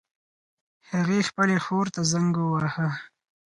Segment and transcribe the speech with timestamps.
[0.91, 2.87] هغې خپلې خور ته زنګ وواهه